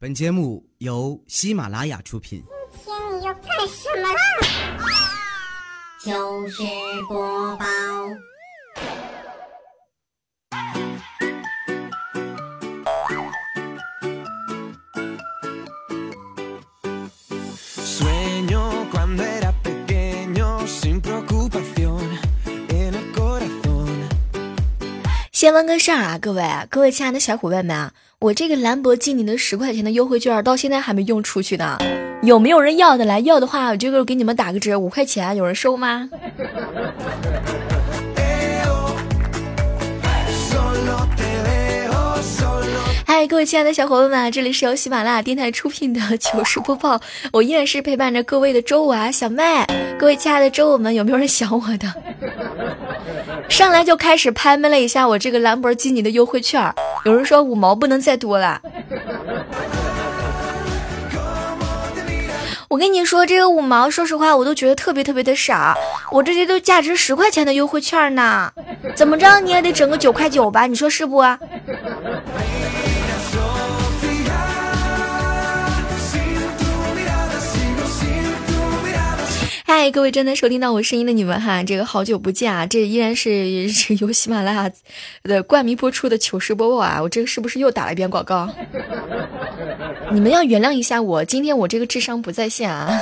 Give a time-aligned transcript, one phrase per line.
[0.00, 2.40] 本节目由喜马拉雅出品。
[2.84, 4.20] 今天你要干什么啦？
[6.00, 6.62] 就是
[7.08, 7.66] 播报。
[25.32, 31.78] 先问个事儿啊，各位各位亲爱的小伙伴们啊，我这个兰博基尼的十块钱的优惠券到现在还没用出去呢，
[32.24, 33.20] 有没有人要的来？
[33.20, 36.10] 要的话，我这个给你们打个折，五块钱，有人收吗？
[43.06, 47.00] 嗨，各位亲爱的小伙伴们，这里是由喜马拉雅电台出品的糗事播报，
[47.32, 49.64] 我依然是陪伴着各位的周五啊，小妹，
[49.96, 51.94] 各位亲爱的周五们，有没有人想我的？
[53.48, 56.72] 上来就开始拍卖了一下我这个兰博基尼的优惠券，
[57.04, 58.60] 有人说五毛不能再多了。
[62.68, 65.74] 我跟你说，这个五毛，说实话，我都觉得特别特别的傻。
[66.12, 68.52] 我这些都价值十块钱的优惠券呢，
[68.94, 70.66] 怎么着你也得整个九块九吧？
[70.66, 71.22] 你说是不？
[79.70, 82.64] 嗨，各位正在收听到我声音的你们哈，这个好久不见啊！
[82.64, 83.68] 这依然是
[84.00, 84.70] 由喜马拉雅
[85.24, 87.02] 的冠名播出的糗事播报啊！
[87.02, 88.48] 我这个是不是又打了一遍广告？
[90.10, 92.98] 你们要原谅一下我，今天我这个智商不在线啊。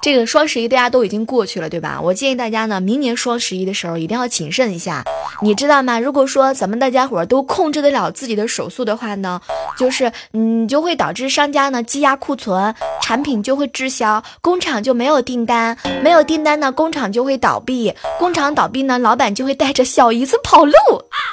[0.00, 2.00] 这个双十一大家都已经过去了，对吧？
[2.00, 5.04] 我建议大家呢，明年双十一的时候一定要谨慎一下，
[5.42, 5.98] 你知道吗？
[5.98, 9.40] 如果说咱们大家伙都控制得了自己的手速的话呢，
[9.76, 20.72] 就是嗯，就会导致商家呢积压库存，产品就会滞销，工厂就没有订单，没有订单呢，工厂就会倒闭，工厂倒闭呢，老板就会带着小姨子跑路。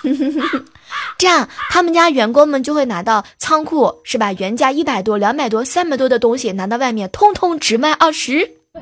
[1.18, 4.34] 这样，他们家员工们就会拿到仓库是吧？
[4.34, 8.52] 原价一百多、两百多、三百多的东西，拿到外面，通通只卖二十。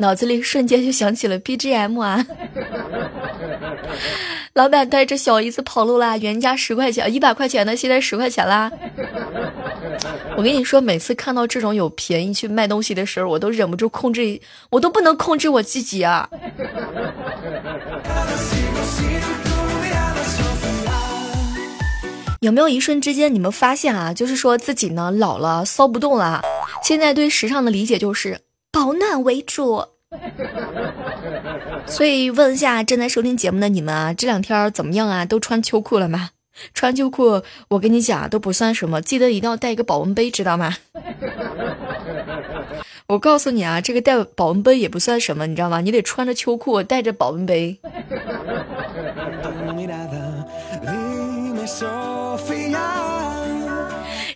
[0.00, 2.24] 脑子里瞬间就想起了 BGM 啊！
[4.54, 8.70] 老板带着小姨子跑路啦，原价十块钱，一百块钱的，现在十块钱啦。
[10.36, 14.40] 我跟你说，每次看到这种有便宜去卖东西的时候，我都忍不住控制，
[14.70, 16.28] 我都不能控制我自己啊！
[22.40, 26.40] 有没有一瞬之间，你们发现啊，就是说自己呢老了，骚不动了，
[26.82, 29.84] 现在对时尚的理解就是保暖为主。
[31.84, 35.24] 所以问一下正在收听节目的你们啊，这两天怎么样啊？
[35.24, 36.30] 都穿秋裤了吗？
[36.72, 40.76] 穿秋裤，我跟你讲都不算什么，记得一定要带一个保温杯，知道吗？
[43.08, 45.80] 我告诉你啊，这个带保温杯也不算什么，你知道吗？
[45.80, 47.80] 你得穿着秋裤，带着保温杯。
[51.68, 52.48] Tu mirada, dime
[52.78, 52.88] Sofía.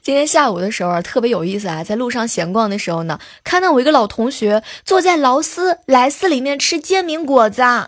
[0.03, 7.87] 今天下午的时候啊，特别有意思啊，在路上闲逛的时候呢，看到我一个老同学坐在劳斯莱斯里面吃煎饼果子啊，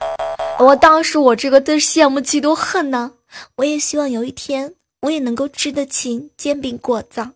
[0.60, 3.12] 我当时我这个的羡慕嫉妒恨呢，
[3.56, 7.28] 我也希望有一天我也能够吃得起煎饼果子。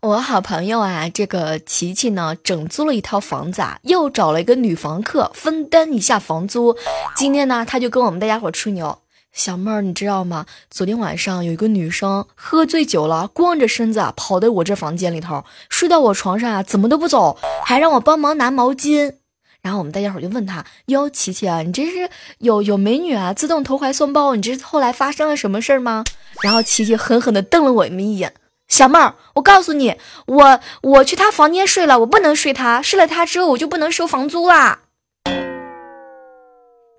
[0.04, 6.76] 我好朋友啊，这个琪琪呢，整租了一套房子啊，又找了一个女房客分担一下房租。
[7.16, 9.00] 今天呢，他就跟我们大家伙吹牛，
[9.32, 10.46] 小妹儿，你知道吗？
[10.70, 19.14] 昨天晚上有一个女生喝醉酒了，光着身子啊跑到我这房间里头，睡到我床上啊，怎么都不走，还让我帮忙拿毛巾。
[19.62, 22.10] 然后我们大家伙就问他：“哟，琪琪啊，你这是
[22.40, 26.04] 有有美女啊，自动投怀送抱，你这后来发生了什么事儿吗？”
[26.44, 28.34] 然后琪琪狠狠地瞪了我们一眼。
[28.74, 34.80] 小妹儿，我告诉你，我我去他房间睡了，我不能睡他，睡了他之后我就不能收房租啦。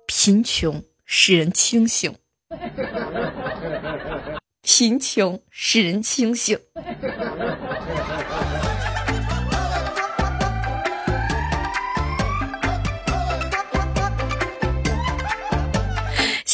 [0.07, 2.15] 贫穷使人清醒，
[4.61, 6.57] 贫穷使人清醒。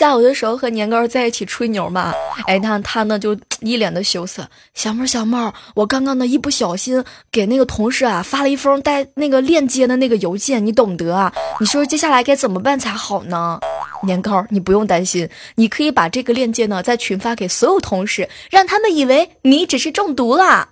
[0.02, 2.12] 下午的时候和年糕在一起吹牛嘛，
[2.48, 4.50] 哎，那他呢就一脸的羞涩。
[4.74, 11.32] 小妹儿，小妹儿，我刚刚呢一不小心给那个同事啊发了一封带那个链接的那个邮件，你懂得啊？
[11.60, 13.60] 你说接下来该怎么办才好呢？
[14.02, 20.68] 年糕，你不用担心，你可以把这个链接呢在群发给所有同事，让他们以为你只是中毒了，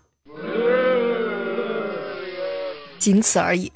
[2.97, 3.71] 仅此而已。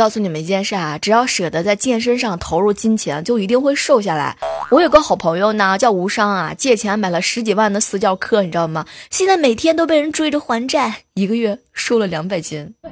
[0.00, 4.34] 告诉你们一件事啊，只要舍得在健身上投入金钱，就一定会瘦下来。
[4.70, 8.86] 我有个好朋友呢，叫吴商啊，借钱买了十几万的私教课，你知道吗？
[9.10, 12.72] 现在每天都被人追着还债，一个月瘦了两百斤。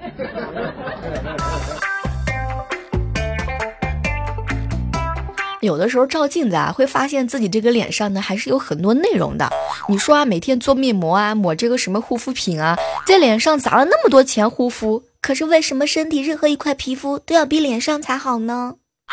[5.63, 9.49] 有的时候照镜子啊，会发现自己这个脸上呢，还是有很多内容的。
[9.89, 12.77] 你说啊，每天做面膜啊，抹这个什么护肤品啊，
[13.07, 18.77] 在脸上砸了那么多钱护肤，可是为什么身体任何一块皮肤都要比脸上才好呢？
[19.05, 19.13] 啊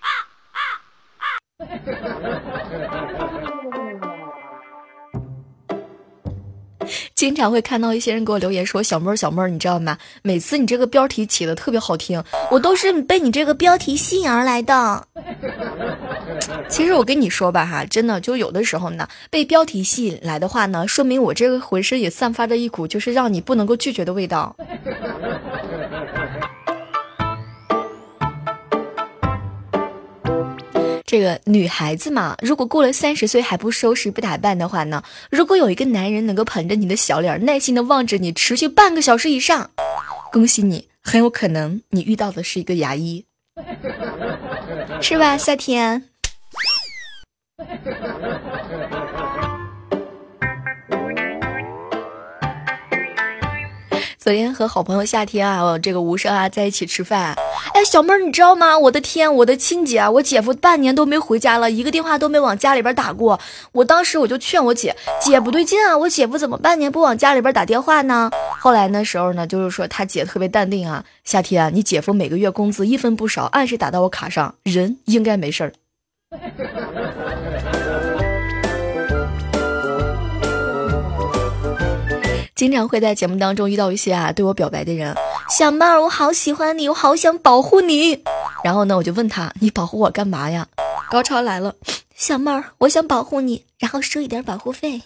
[0.00, 0.08] 啊
[0.50, 0.66] 啊
[3.16, 3.21] 啊
[7.14, 9.96] 经常会看到一些人给我留言说：“小妹儿，小妹儿，你知道吗？
[10.22, 15.06] 每次你这个标题起的特别好听，我都是被你这个标题吸引而来的。
[16.68, 24.54] ”其实我跟你说吧，哈，真的，就有的时候呢，被标题吸引来的话呢，说明我这个浑身也散发着一股就是让你不能够拒绝的味道。
[31.12, 39.70] 这个女孩子嘛，如果过了三十岁还不收拾不打扮的话呢，如果有一个男人能够捧着你的小脸，耐心的望着你持续半个小时以上，
[40.32, 43.26] 恭喜你，很有可能你遇到的是一个牙医，
[45.02, 46.04] 是吧，夏天？
[54.22, 57.34] 昨天和好朋友夏天啊，这个无声啊在一起吃饭。
[57.74, 58.78] 哎，小妹儿，你知道吗？
[58.78, 63.40] 我的天，我的亲姐，我姐夫半年都没回家了，一个电话都没往家里边打过。
[63.72, 68.30] 我当时我就劝我姐，姐不对劲啊，我姐夫怎么半年不往家里边打电话呢？
[68.60, 75.72] 后来那时候呢，就是说他姐特别淡定啊，夏天，你姐夫每个月工资一分不少，按时打到我卡上，人应该没事儿。
[82.62, 85.12] 经常会在节目当中遇到一些啊对我表白的人，
[85.50, 88.22] 小妹儿，我好喜欢你，我好想保护你。
[88.62, 90.64] 然后呢，我就问他，你保护我干嘛呀？
[91.10, 91.74] 高潮来了，
[92.14, 95.02] 小妹儿，我想保护你，然后收一点保护费。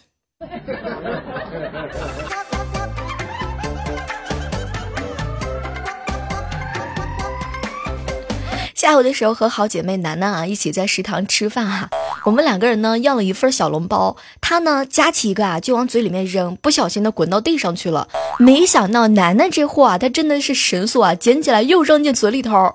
[8.76, 11.88] 下午的时候和好姐妹楠楠啊一起在食堂吃饭哈，
[12.25, 18.06] 我们两个人呢要了一份小笼包，她呢夹起一个啊就往嘴里面扔，不小心的滚到地上去了。
[18.38, 22.75] 没想到楠楠这货啊，她真的是神速啊，捡起来又扔进嘴里头。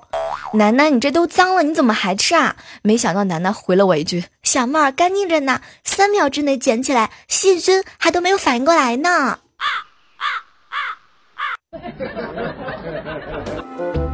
[0.55, 2.55] 楠楠，你这都脏了，你怎么还吃啊？
[2.81, 9.37] 没想到楠楠回了我一句：“小妹儿干净着呢，三秒之内捡起来，细菌还都没有反应过来呢。”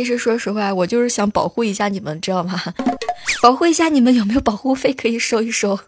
[0.00, 2.58] 其实说实话，我就是想保护一下你们，知道吗？
[3.44, 5.78] 保护一下你们，有没有保护费可以收一收？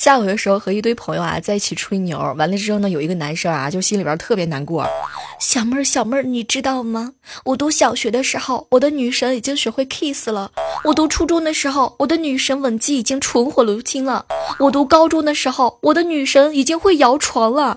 [0.00, 4.88] 下午的时候和一堆朋友啊在一起吹牛，完了之后呢，有一个男生啊就心里边特别难过。
[5.38, 7.12] 小妹儿，小妹儿，你知道吗？
[7.44, 10.50] 我读小学的时候，我的女神已经学会 kiss 了；
[10.84, 14.24] 我读初中的时候，我的女神吻技已经纯火如青了；
[14.58, 17.74] 我读高中的时候，我的女神已经会摇床了；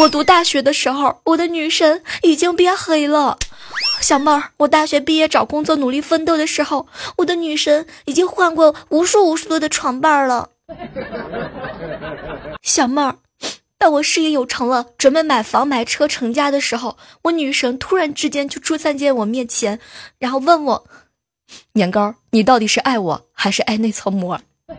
[0.00, 3.36] 我读大学的时候，我的女神已经变黑了。
[4.00, 6.86] 小妹儿，我大学毕业找工作努力奋斗的时候，
[7.18, 10.48] 我的女神已经换过无数无数多的床伴了。
[12.62, 13.16] 小妹儿，
[13.78, 19.78] 当我事业有成了，准备买房买车成家的时候，我女神突然之间就出现在我面前，
[20.18, 20.86] 然后问我
[21.74, 24.40] ：“年糕，你到底是爱我还是爱那层膜？”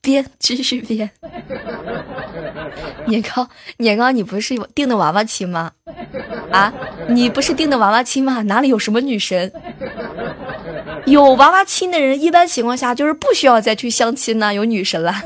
[0.00, 1.10] 编，继续编。
[3.06, 5.72] 年糕，年糕，你不是订的娃娃亲吗？
[6.50, 6.72] 啊，
[7.08, 8.42] 你不是订的娃娃亲吗？
[8.42, 9.50] 哪里有什么女神？
[11.06, 15.14] 有娃娃亲的人，一般情况下就是不需要再去相亲呢，有女神了。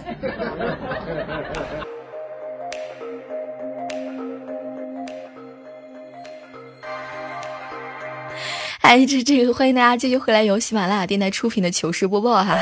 [8.81, 12.57] 哎，这这个欢迎大家继续回来，由喜马拉雅电台出品的糗事播报哈。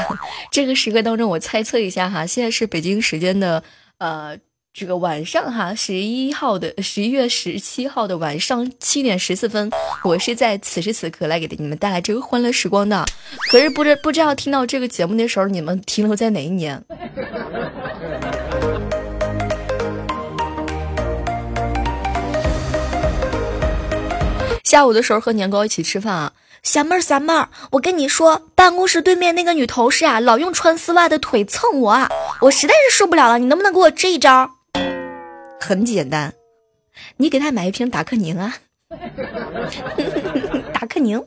[0.51, 3.63] 这个时刻当中，我猜测一下哈，现在是北京时间的
[3.99, 4.37] 呃。
[4.79, 9.71] 这个晚上哈，十一号的十一月十七号的晚上七点十四分，
[10.05, 13.03] 我是在此时此刻来给你们带来这个欢乐时光的。
[13.51, 16.85] 可是不知不知道听到这个节目的时候，你们停留在哪一年？
[24.63, 32.11] 下午的时候和年糕一起吃饭啊，小妹儿小妹儿，我跟你说，办公室对面那个女同事啊，老用穿丝袜的腿蹭我啊，
[32.43, 34.56] 我实在是受不了了，你能不能给我支一招？
[35.61, 36.33] 很简单，
[37.17, 38.55] 你给他买一瓶达克宁啊，
[40.73, 41.23] 达克宁。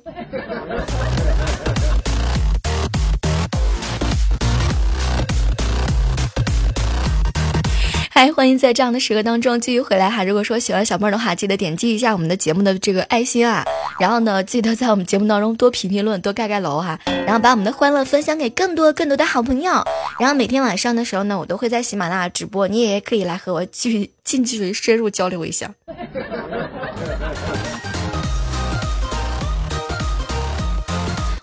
[8.22, 10.26] 嗨，欢迎在这样的时刻当中继续回来哈。
[10.26, 13.64] 如果说喜欢小妹儿的话，记得点击一下我们的节目的这个爱心啊，
[13.98, 19.72] 然后呢，记得在我们节目当中多评评论，多盖盖楼哈，然后把我们的欢乐分享给更多更多的好朋友。
[20.20, 25.72] 然后每天晚上的时候呢，我都会在喜马拉雅直播，你也可以来和我继续近距离深入交流一下。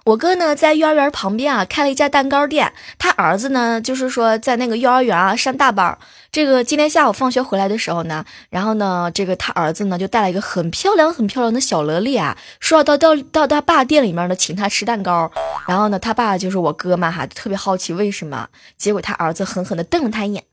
[0.04, 2.70] 我哥呢，在幼儿园旁边啊开了一家蛋糕店。
[2.96, 5.96] 他儿子呢，就是说在那个幼儿园啊上大班。
[6.36, 15.32] 这个今天下午放学回来的时候呢，然后呢，这个他儿子呢就带了一个很漂亮、很漂亮的小萝莉啊，说要到到到他爸店里面呢请他吃蛋糕。
[15.66, 18.48] 然后呢，他爸就是我哥嘛哈，特别好奇为什么。
[18.76, 20.44] 结果他儿子狠狠地瞪了他一眼：“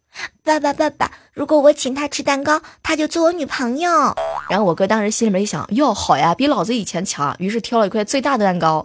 [0.46, 4.16] 爸爸爸爸，如果我请他吃蛋糕，他就做我女朋友。”
[4.50, 8.82] 然后我哥当时心里面一想：“哟，好呀，比老子以前强。”于是挑了一块最大的蛋糕。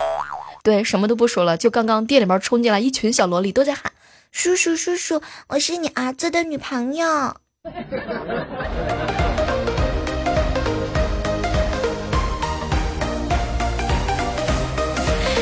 [0.65, 1.57] 对，什么都不说了。
[1.57, 3.93] 就刚刚店里面冲进来一群小萝莉，都在喊
[4.31, 7.37] ：“叔叔，叔叔，我是你儿子的女朋友。”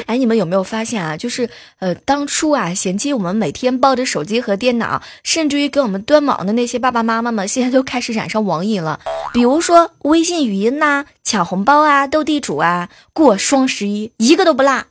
[0.07, 1.17] 哎，你们有没有发现啊？
[1.17, 1.51] 就是
[1.81, 9.01] 呃，当初啊，嫌弃我们每天抱着手机和电脑，甚至于给我们端网的那些爸爸妈妈们，现在都开始染上网瘾了。
[9.33, 14.85] 比如说微信语音呐、抢红包啊、斗地主啊、过双十一，一个都不落。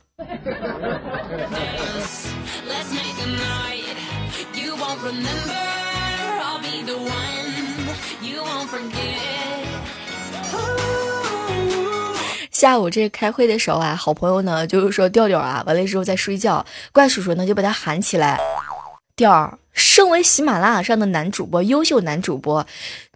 [12.50, 18.40] 下午这开会的时候啊，好朋友呢就是说调调啊，完了之后在睡觉，怪叔叔呢就把他喊起来，
[19.14, 22.66] 调儿，身为喜马拉雅上的男主播，优秀男主播，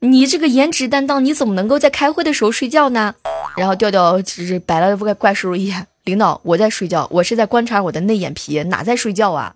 [0.00, 3.14] 你这个颜值担当，你怎么能够在开会的时候睡觉呢？
[3.57, 5.87] 然后调调只是白了怪怪叔叔一眼。
[6.04, 9.54] 领导，我在睡觉，我是在观察我的内眼皮，哪在睡觉啊？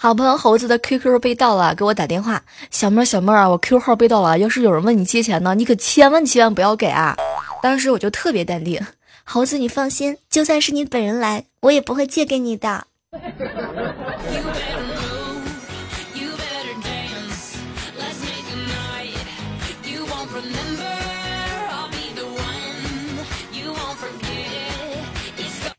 [0.00, 2.40] 好朋友猴子的 QQ 被盗了，给我打电话，
[2.70, 7.16] 小妹儿小妹儿啊，我 QQ 号被盗了，要是有人问你借钱呢，你可千万千万不要给啊！
[7.60, 8.80] 当时我就特别淡定，
[9.24, 12.86] 猴子你放心，就算是你本人来，我也不会借给你的。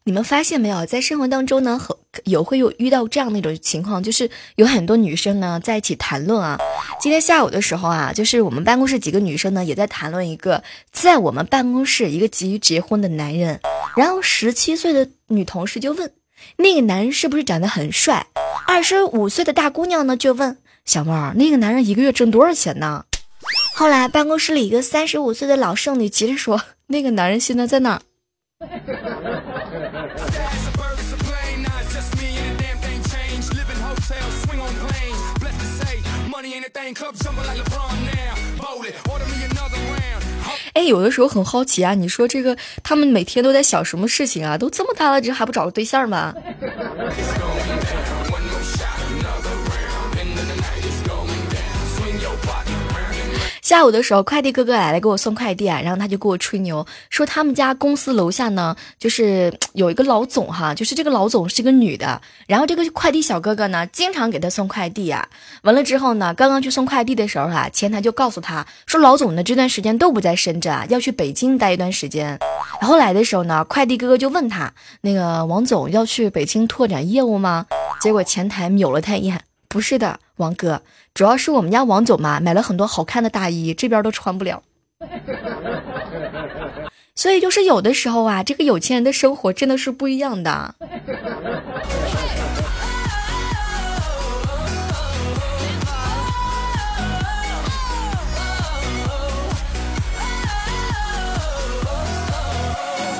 [0.09, 6.57] 你们发现没有，在生活当中呢，很有会有遇到这样的一种情况，就是有很多女生呢在一起谈论啊。
[6.99, 13.59] 今天下午的时候啊，就是我们办公室几个女生呢也在谈论一个在我们办公室一个急于结婚的男人。
[13.95, 16.11] 然后十七岁的女同事就问
[16.57, 18.25] 那个男人是不是长得很帅？
[18.65, 23.05] 二十五岁的大姑娘呢就问小妹儿，那个男人一个月挣多少钱呢？
[23.75, 28.01] 后来办公室里一个三十五岁的老剩女急着说，那个男人现在在哪？
[40.73, 44.57] 哎，有的时候很好奇啊，你说这个他们每天都在想什么事情啊？
[44.57, 46.33] 都这么大了，这还不找个对象吗？
[53.69, 65.29] 下午的时候，快递哥哥来了，给我送快递啊，然后他就给我吹牛，说他们家公司楼下呢，就是有一个老总哈，就是这个老总是个女的，然后这个快递小哥哥呢，经常给他送快递啊。
[65.61, 72.39] 完了之后呢，刚刚去送快递的时候啊，前台就告诉他说，老总呢这段时间都不在深圳啊，要去北京待一段时间。
[72.81, 77.67] 然后来的时候呢，快递哥哥就问他，那个王总要去北京拓展业务吗？
[78.01, 80.81] 结果前台瞄了他一眼，不是的，王哥。
[81.13, 84.63] 主要是我们家王总嘛，买了很多好看的大衣，这边都穿不了。
[87.13, 90.73] 所以就是有的时候啊，这个有钱人的生活真的是不一样的。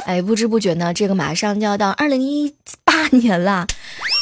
[0.08, 3.68] 哎，不知不觉呢，这个马上就要到二零一八年了。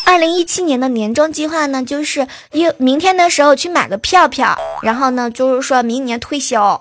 [0.07, 6.79] 二零一七年的年终计划呢，就是一明天的时候去买个票票，然后呢，就是说明年退休。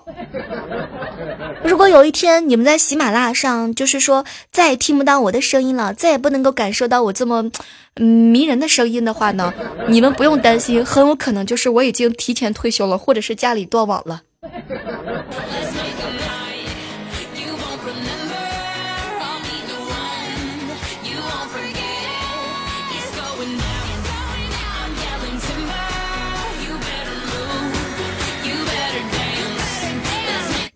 [1.61, 7.51] 如果有一天你们在喜马拉雅上，就是说再也听不到我的声音了，再也不能够感受到我这么
[7.95, 9.53] 迷人的声音的话呢，
[9.89, 14.21] 你们不用担心，很有可能就是我已经提前退休了，或者是家里断网了。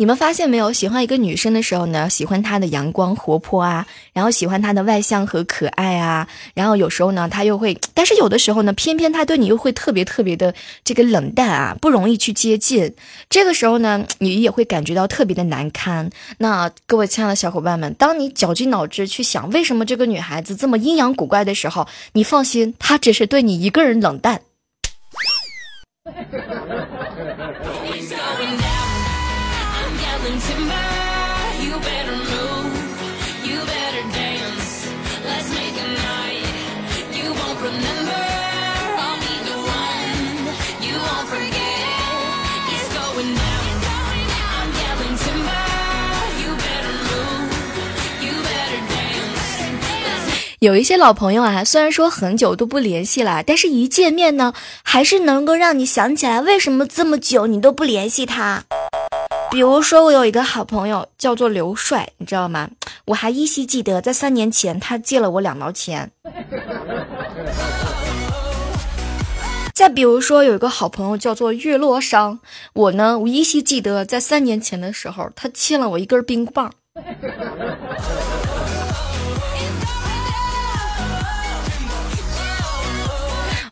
[0.01, 0.73] 你们发现没有？
[0.73, 12.95] 喜欢一个女生的时候呢，喜欢她的阳光活泼啊，然后喜欢她的外向和可爱啊，然后有时候呢，她又会，但是有的时候呢，偏偏她对你又会特别特别的这个冷淡啊，不容易去接近。
[13.29, 16.09] 这个时候呢，你也会感觉到特别的难堪。
[16.39, 24.41] 那各位亲爱的小伙伴们，当你绞尽脑汁去想为什么这个女孩子这么阴阳古怪的时候，你放心，她只是对你一个人冷淡。
[50.59, 54.53] 有一些老朋友啊，虽然说很久都不联系了，但是一见面呢，
[54.83, 58.65] 还是能够让你想起来为什么这么久你都不联系他。
[59.51, 62.69] 比如说，我有一个好朋友叫做刘帅，你知道吗？
[63.07, 66.09] 我还依稀记得，在三年前他借了我两毛钱。
[69.73, 72.39] 再比如说，有一个好朋友叫做月落商，
[72.73, 76.71] 我呢，我依稀记得，在三年前的时候，他欠了我一根冰棒。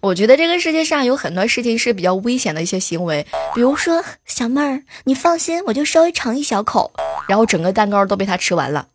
[0.02, 6.90] 我觉得这个世界上有很多事情是比较危险的一些行为，比如说小妹儿，你放心，我就稍微尝一小口，
[7.28, 8.88] 然后整个蛋糕都被他吃完了。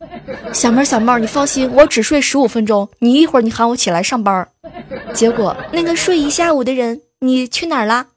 [0.51, 4.47] 小妹儿，小妹儿，你放心，我只睡十五分钟，你一会儿你喊我起来上班。
[5.13, 8.07] 结果那个睡一下午的人，你去哪儿了？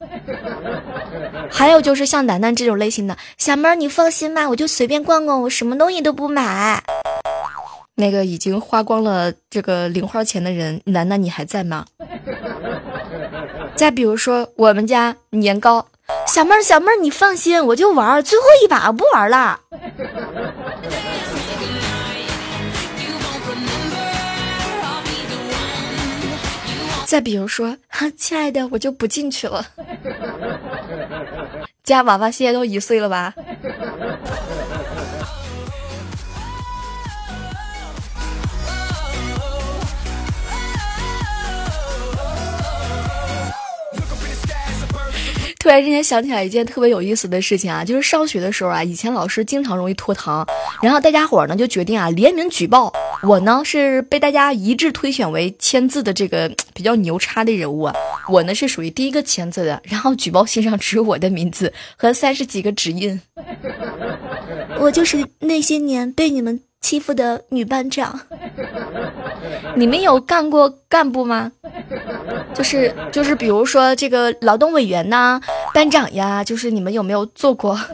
[1.50, 6.82] 还有就是像楠楠这种类型的，小妹儿，你放心吧，我就随便逛逛，我什么东西都不买。
[7.96, 11.84] 那个已经花光了这个零花钱的人，楠楠你还在吗？
[13.78, 15.86] 再比如说我们家年糕，
[16.26, 19.60] 小妹儿小妹儿你放心，我就玩最后一把，不玩了。
[27.06, 27.76] 再比如说，
[28.16, 29.64] 亲爱的，我就不进去了。
[31.84, 33.32] 家娃娃现在都一岁了吧？
[45.68, 50.48] 突然之间想起来一件特别有意思的事情啊，就是上学的时候啊，以前老师经常容易拖堂，
[50.80, 52.90] 然后大家伙呢就决定啊联名举报。
[53.22, 57.94] 我呢是被大家一致推选为签字的这个比较牛叉的人物啊，
[58.30, 63.20] 我呢是属于第一个签字的，然后举报信上只有我的名字和三十几个指印，
[64.80, 68.18] 我就是那些年被你们欺负的女班长，
[69.76, 71.52] 你们有干过干部吗？
[72.54, 75.40] 就是就是，比如说这个劳动委员呐，
[75.72, 77.78] 班长呀，就是你们有没有做过？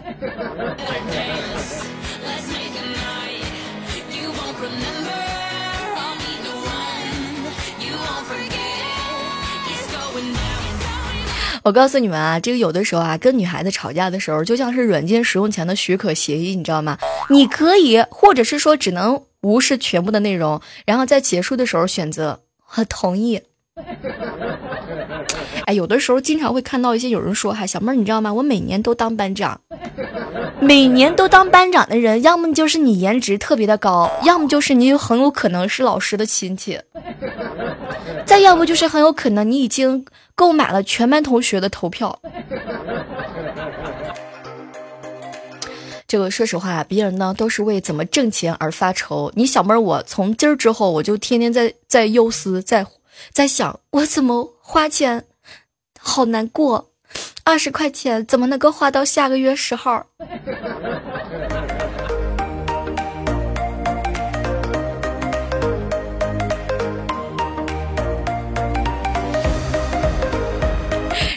[11.62, 16.98] 我告诉你们啊，这个有的时候啊，跟女孩子吵架的时候，就像是软件使用前的许可协议，你知道吗？
[17.30, 22.40] 你可以，或者是说只能无视全部的内容，然后在结束的时候选择
[22.76, 23.40] 我同意。
[25.66, 28.32] 哎，有的时候经常会看到一些有人说：“哈，小妹儿，你知道吗？
[28.32, 29.60] 我每年都当班长，
[30.60, 36.80] 每年都当班长的人，要么就是你颜值特别的高，要么就是你很有可能是老师的亲戚，
[38.24, 40.04] 再要不就是很有可能你已经
[40.36, 42.20] 购买了全班同学的投票。”
[46.06, 52.86] 这个说实话，别人呢都是为怎么挣钱而发愁，你小妹儿，我从今儿之后，我就天天在在忧思，在。
[53.32, 55.24] 在想我怎么花钱，
[55.98, 56.90] 好难过，
[57.44, 60.06] 二十块钱怎么能够花到下个月十号？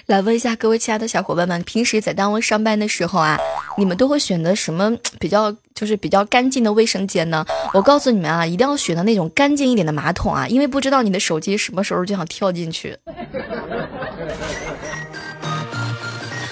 [0.08, 3.38] 来问一下各位亲爱的小伙伴们，平时在单位上班的时候啊，
[3.78, 4.89] 你们都会选择什么
[5.20, 7.46] 比较就是比较干净的卫生间呢？
[7.74, 12.98] 我告诉你们啊，一定要选择那种干净一点的马桶啊，因为不知道你的手机什么时候就想跳进去。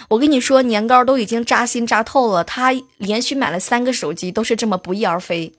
[0.10, 5.54] 我跟你说，年糕都已经扎心扎透了，他连续买了三个手机，都是这么不翼而飞。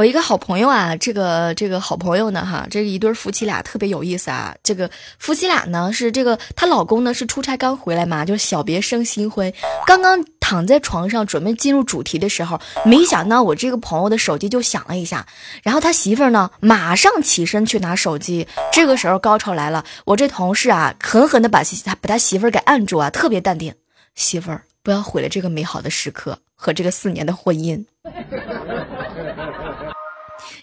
[0.00, 4.56] 我一个好朋友啊，这个这个好朋友呢，哈，这一对夫妻俩特别有意思啊。
[4.62, 9.52] 这个夫妻俩呢是这个她老公呢是出差刚回来嘛，就小别胜新婚，
[9.86, 15.26] 刚刚躺在床上准备进入主题的时候，没想到我这个朋友的手机就响了一下，
[15.62, 18.48] 然后他媳妇儿呢马上起身去拿手机。
[18.72, 23.74] 这个时候高潮来了，我这同事啊狠狠的把他把他媳妇儿给按住啊，特别淡定，
[24.14, 27.84] 媳妇儿不要毁了这个美好的时刻和这个四年的婚姻。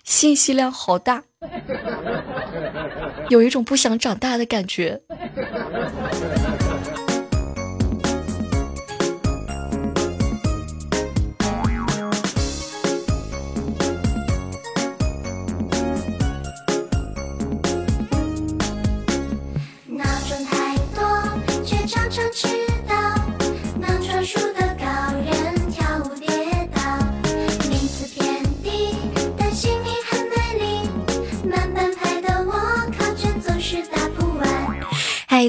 [0.08, 1.22] 信息量好大，
[3.28, 5.02] 有一种不想长大的感觉。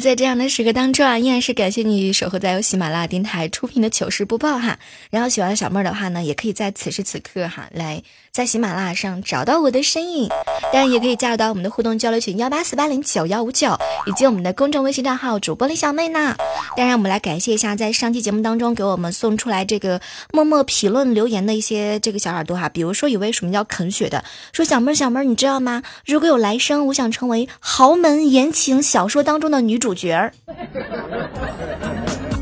[0.01, 4.79] 在这样的时刻当中啊，依然是感谢你守候在由喜马拉雅电台出品的糗事播报哈。
[5.11, 8.03] 然后喜欢小妹儿的话呢，也可以在此时此刻哈，来
[8.39, 10.29] 在喜马拉雅上找到我的身影，
[10.73, 16.37] 当然也可以加入到我们的互动交流群幺八四八零九幺五九，以及我们的公众微信账号主播李小妹呢。
[16.77, 20.01] 当然，我们来感谢一下在上期节目当中给我们送出来这个
[20.33, 24.23] 默默评论留言的一些这个小耳朵哈，比如说有位署名叫肯雪的
[24.53, 25.83] 说小妹儿小妹儿，你知道吗？
[26.07, 30.31] 如果有来生，我想成为豪门言情小说当中的女主角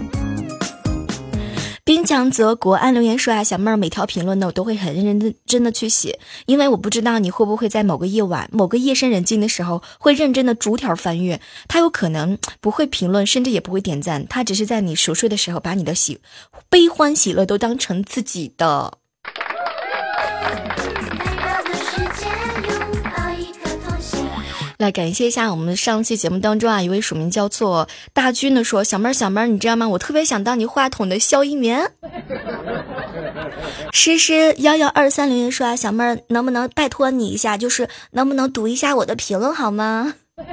[1.87, 1.97] 儿。
[1.97, 11.41] 冰强则国安留言说啊，小妹儿每条评论呢，我都会很认真真的去写，因为我不知道你会不会在某个夜晚、某个夜深人静的时候，会认真的逐条翻阅。
[11.69, 16.19] 他有可能不会评论，甚至也不会点赞，他只是在你熟睡的时候，把你的喜
[16.69, 18.99] 悲欢喜乐都当成自己的。
[24.79, 29.89] 来感谢一下我们上期节目当中啊，一位署名叫做大军的说，小妹儿小妹儿，你知道吗？
[29.89, 31.93] 我特别想当你话筒的消音棉。
[33.93, 40.15] 诗诗幺幺二三零零说啊，小妹儿能不能拜托你一下，就是能不能读一下我的评论好吗？
[40.37, 40.45] 我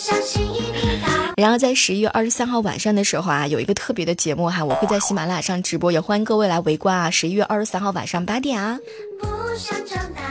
[0.00, 1.21] 相信一定到。
[1.42, 7.10] 然后在十一月二十三号晚上的时候啊，有一个特别的节目哈，我会在喜马拉雅上直播，也欢迎各位来围观啊。
[7.10, 8.78] 十一月二十三号晚上八点啊。
[9.20, 9.26] 不
[9.58, 10.22] 想长大，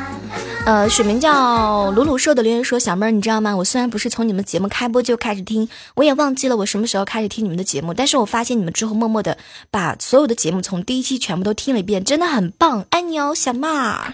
[0.65, 3.53] 呃，水名叫鲁鲁兽的留言说：“小妹儿，你知道吗？
[3.57, 9.37] 我虽然不是从你们节目开播就开始听，我也忘记了我什么时候开始听你们的节目，但是我发现你们之后默默的
[9.69, 14.13] 把所有的节目从第一期全部都听了一遍，真的很棒，爱你哦，小妹儿。”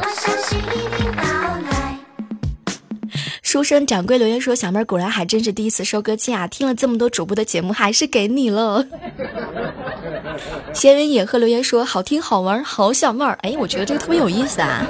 [0.00, 1.39] 我相信一定到来。
[3.50, 6.46] 书生掌柜留言说：“小妹儿果然还真是第一次收割机啊！
[6.46, 8.86] 听了这么多主播的节目，还是给你了。”
[10.72, 14.86] 闲云野鹤留言说：“好听好玩，好小妹儿。”哎，我觉得这个特别有意思啊。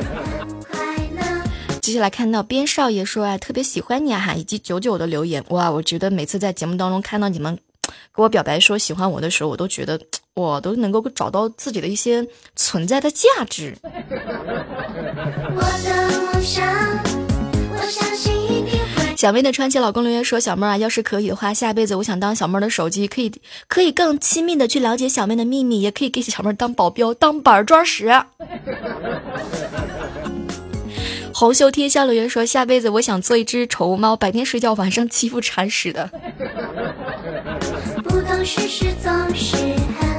[1.80, 7.58] 接下来看到边少爷说啊，特别喜欢你啊，哈，以及九九的留言，哇，我觉得每次在节目当中看到你们
[8.14, 9.98] 给我表白说喜欢我的时候，我都觉得
[10.36, 13.74] 我都能够找到自己的一些存在的价值。
[13.82, 16.62] 我的梦想，
[17.72, 18.39] 我相信。
[19.20, 23.30] 小妹的传奇老公留言说：“小妹啊，要是可以的话，下辈子我想当小妹的手机，可以
[23.68, 28.10] 可以更亲密的去了解小妹的秘密，也可以给小妹当保镖，当板砖使。”
[31.34, 36.10] 红袖贴笑留言说：“下辈子我想做一只宠物猫，白天睡觉，晚上欺负铲屎的。”
[38.02, 39.54] 不懂世事总是
[40.00, 40.09] 很。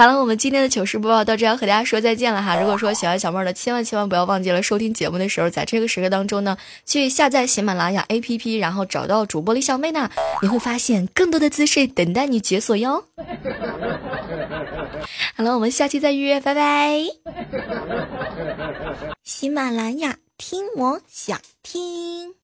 [0.00, 2.58] 好了，我们今天的糗事播报到这，要和大家说再见了哈。
[2.58, 10.10] 如果说喜欢小妹儿的，千万千万不要忘记了收听节目的时候，在这个时刻当中呢，去下载喜马拉雅 APP，然后找到主播李小妹呢，
[10.40, 13.04] 你会发现更多的姿势等待你解锁哟。
[15.36, 17.02] 好了，我们下期再约，拜拜。
[19.22, 22.36] 喜马拉雅听我想听。